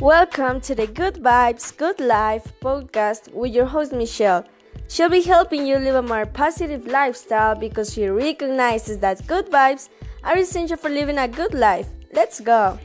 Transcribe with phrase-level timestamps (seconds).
[0.00, 4.44] Welcome to the Good Vibes, Good Life podcast with your host Michelle.
[4.88, 9.88] She'll be helping you live a more positive lifestyle because she recognizes that good vibes
[10.22, 11.88] are essential for living a good life.
[12.12, 12.78] Let's go!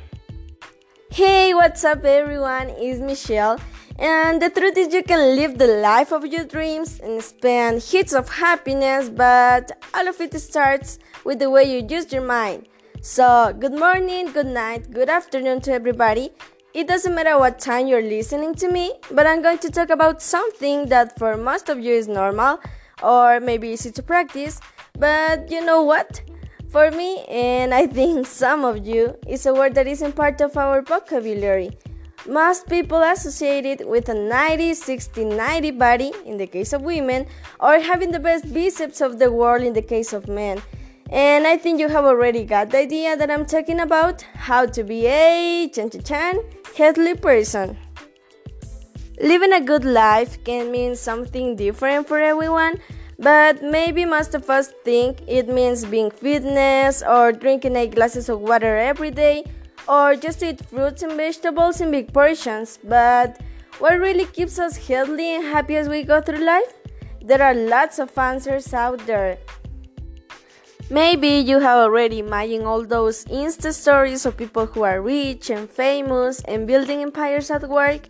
[1.12, 2.70] Hey, what's up, everyone?
[2.78, 3.60] It's Michelle,
[4.00, 8.14] and the truth is, you can live the life of your dreams and spend hits
[8.14, 12.70] of happiness, but all of it starts with the way you use your mind.
[13.02, 16.32] So, good morning, good night, good afternoon to everybody.
[16.74, 20.22] It doesn't matter what time you're listening to me, but I'm going to talk about
[20.22, 22.62] something that for most of you is normal
[23.04, 24.62] or maybe easy to practice.
[24.98, 26.22] But you know what?
[26.70, 30.56] For me, and I think some of you, it's a word that isn't part of
[30.56, 31.72] our vocabulary.
[32.26, 37.26] Most people associate it with a 90, 60, 90 body in the case of women,
[37.60, 40.62] or having the best biceps of the world in the case of men.
[41.12, 44.84] And I think you have already got the idea that I'm talking about how to
[44.84, 46.40] be a chan chan chan
[46.78, 47.78] healthy person.
[49.20, 52.80] Living a good life can mean something different for everyone,
[53.20, 58.40] but maybe most of us think it means being fitness or drinking eight glasses of
[58.40, 59.44] water every day
[59.90, 62.80] or just eat fruits and vegetables in big portions.
[62.84, 63.42] But
[63.80, 66.74] what really keeps us healthy and happy as we go through life?
[67.22, 69.38] There are lots of answers out there.
[70.92, 75.70] Maybe you have already imagined all those Insta stories of people who are rich and
[75.70, 78.02] famous and building empires at work,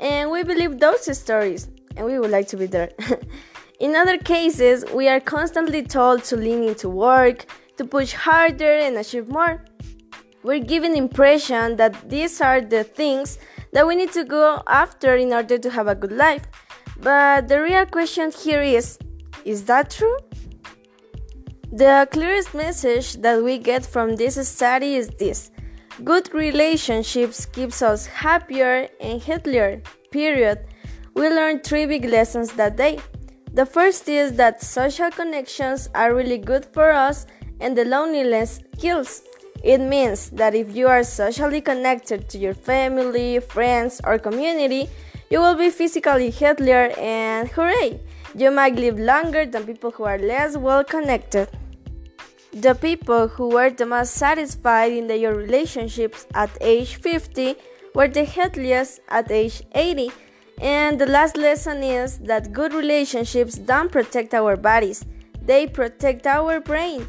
[0.00, 2.88] and we believe those stories, and we would like to be there.
[3.80, 7.44] In other cases, we are constantly told to lean into work,
[7.76, 9.62] to push harder and achieve more.
[10.42, 13.38] We're given the impression that these are the things
[13.74, 16.46] that we need to go after in order to have a good life.
[16.98, 18.98] But the real question here is
[19.44, 20.16] is that true?
[21.74, 25.50] The clearest message that we get from this study is this.
[26.04, 29.80] Good relationships keeps us happier and healthier.
[30.10, 30.58] Period.
[31.14, 32.98] We learned three big lessons that day.
[33.54, 37.24] The first is that social connections are really good for us
[37.58, 39.22] and the loneliness kills.
[39.64, 44.90] It means that if you are socially connected to your family, friends, or community,
[45.30, 47.98] you will be physically healthier and hooray!
[48.34, 51.48] You might live longer than people who are less well connected.
[52.52, 57.54] The people who were the most satisfied in their relationships at age 50
[57.94, 60.12] were the healthiest at age 80.
[60.60, 65.02] And the last lesson is that good relationships don't protect our bodies,
[65.40, 67.08] they protect our brain.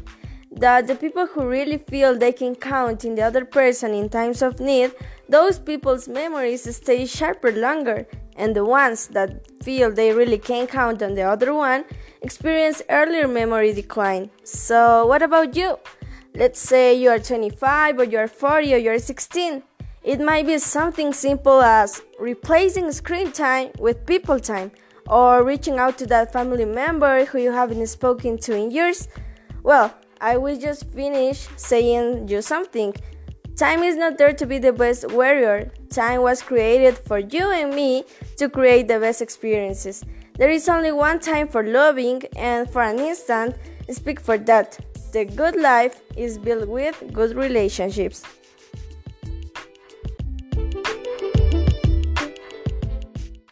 [0.50, 4.40] That the people who really feel they can count in the other person in times
[4.40, 4.92] of need,
[5.28, 8.06] those people's memories stay sharper longer
[8.36, 11.84] and the ones that feel they really can't count on the other one
[12.24, 14.30] experience earlier memory decline.
[14.44, 15.78] So, what about you?
[16.34, 19.62] Let's say you are 25 or you are 40 or you are 16.
[20.02, 24.72] It might be something simple as replacing screen time with people time
[25.06, 29.06] or reaching out to that family member who you haven't spoken to in years.
[29.62, 32.94] Well, I will just finish saying you something.
[33.54, 35.70] Time is not there to be the best warrior.
[35.90, 38.04] Time was created for you and me
[38.38, 40.02] to create the best experiences.
[40.36, 43.54] There is only one time for loving, and for an instant,
[43.88, 44.78] speak for that.
[45.12, 48.24] The good life is built with good relationships.